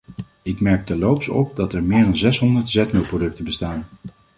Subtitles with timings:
[0.41, 3.85] Ik merk terloops op dat er meer dan zeshonderd zetmeelproducten bestaan.